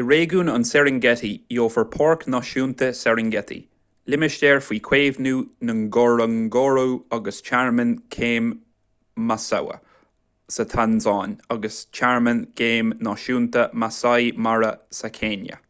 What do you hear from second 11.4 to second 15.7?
agus tearmann géim náisiúnta maasai mara sa chéinia